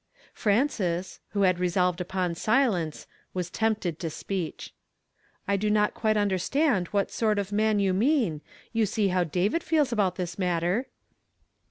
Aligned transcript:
Frances, 0.33 1.19
who 1.29 1.43
had 1.43 1.59
resolved 1.59 2.01
upon 2.01 2.33
silence, 2.33 3.05
was 3.35 3.51
tempted 3.51 3.99
to 3.99 4.09
speech. 4.09 4.73
"I 5.47 5.57
do 5.57 5.69
not 5.69 5.93
quite 5.93 6.15
undei 6.17 6.41
stand 6.41 6.87
what 6.87 7.11
sort 7.11 7.37
of 7.37 7.51
man 7.51 7.77
you 7.77 7.93
mean. 7.93 8.41
You 8.73 8.87
see 8.87 9.09
how 9.09 9.23
David 9.23 9.61
feels 9.63 9.91
about 9.91 10.15
this 10.15 10.39
matter." 10.39 10.87